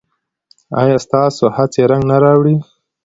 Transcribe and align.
ایا 0.81 0.97
ستاسو 1.05 1.45
هڅې 1.55 1.81
رنګ 1.91 2.03
نه 2.11 2.17
راوړي؟ 2.23 2.55